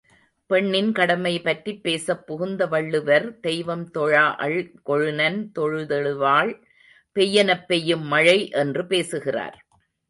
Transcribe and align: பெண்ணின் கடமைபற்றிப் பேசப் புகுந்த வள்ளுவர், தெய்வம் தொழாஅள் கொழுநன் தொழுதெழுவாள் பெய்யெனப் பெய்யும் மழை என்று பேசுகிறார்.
பெண்ணின் 0.45 0.91
கடமைபற்றிப் 0.91 1.81
பேசப் 1.81 2.27
புகுந்த 2.27 2.67
வள்ளுவர், 2.67 3.39
தெய்வம் 3.39 3.89
தொழாஅள் 3.93 4.75
கொழுநன் 4.85 5.51
தொழுதெழுவாள் 5.59 6.63
பெய்யெனப் 7.15 7.65
பெய்யும் 7.67 8.05
மழை 8.05 8.49
என்று 8.49 8.87
பேசுகிறார். 8.87 9.65